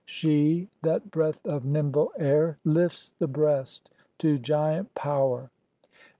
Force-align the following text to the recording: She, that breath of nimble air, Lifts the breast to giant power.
She, 0.07 0.67
that 0.81 1.11
breath 1.11 1.45
of 1.45 1.63
nimble 1.63 2.11
air, 2.17 2.57
Lifts 2.65 3.11
the 3.19 3.27
breast 3.27 3.91
to 4.17 4.39
giant 4.39 4.95
power. 4.95 5.51